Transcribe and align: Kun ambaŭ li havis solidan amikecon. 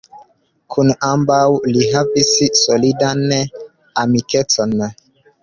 Kun 0.75 0.87
ambaŭ 1.09 1.41
li 1.75 1.83
havis 1.91 2.31
solidan 2.63 3.23
amikecon. 4.07 4.77